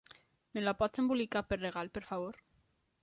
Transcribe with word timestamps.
Me 0.57 0.63
la 0.63 0.73
pots 0.79 1.03
embolicar 1.03 1.43
per 1.51 1.59
regal, 1.61 1.93
per 1.99 2.05
favor? 2.09 2.41